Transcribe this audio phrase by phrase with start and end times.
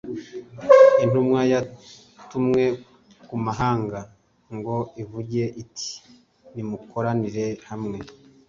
[1.03, 2.63] intumwa yatumwe
[3.27, 3.99] ku mahanga
[4.55, 5.89] ngo ivuge iti
[6.53, 7.97] nimukoranire hamwe